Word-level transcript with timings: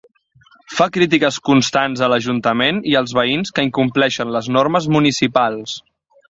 Fa 0.77 0.85
crítiques 0.93 1.35
constants 1.49 2.01
a 2.07 2.09
l'ajuntament 2.13 2.79
i 2.95 2.97
als 3.03 3.13
veïns 3.19 3.55
que 3.59 3.67
incompleixen 3.69 4.33
les 4.39 4.49
normes 4.57 4.89
municipals. 4.97 5.79